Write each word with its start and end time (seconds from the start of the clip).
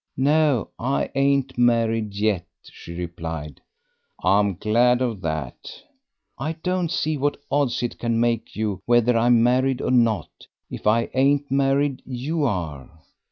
"No, 0.17 0.69
I 0.79 1.11
ain't 1.13 1.59
married 1.59 2.15
yet," 2.15 2.47
she 2.63 2.95
replied. 2.95 3.61
"I'm 4.23 4.55
glad 4.55 4.99
of 4.99 5.21
that." 5.21 5.69
"I 6.39 6.53
don't 6.63 6.89
see 6.91 7.17
what 7.17 7.37
odds 7.51 7.83
it 7.83 7.99
can 7.99 8.19
make 8.19 8.47
to 8.53 8.59
you 8.59 8.81
whether 8.87 9.15
I'm 9.15 9.43
married 9.43 9.79
or 9.79 9.91
not. 9.91 10.47
If 10.71 10.87
I 10.87 11.11
ain't 11.13 11.51
married, 11.51 12.01
you 12.03 12.45
are." 12.45 12.89